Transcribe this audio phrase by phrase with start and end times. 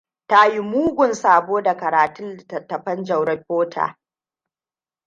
[0.27, 3.97] Ta yi mugun sabo da karatun littafan Jauro Potter.